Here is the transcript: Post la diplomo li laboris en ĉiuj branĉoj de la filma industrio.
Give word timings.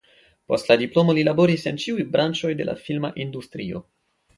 Post 0.51 0.71
la 0.71 0.77
diplomo 0.83 1.15
li 1.19 1.27
laboris 1.29 1.67
en 1.75 1.79
ĉiuj 1.85 2.09
branĉoj 2.19 2.55
de 2.63 2.71
la 2.73 2.79
filma 2.85 3.17
industrio. 3.29 3.89